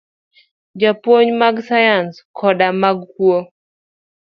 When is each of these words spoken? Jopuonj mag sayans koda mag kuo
Jopuonj 0.79 1.29
mag 1.41 1.55
sayans 1.67 2.13
koda 2.37 2.67
mag 2.81 2.97
kuo 3.13 3.39